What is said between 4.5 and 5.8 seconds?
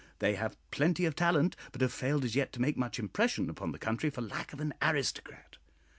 of an aristocrat.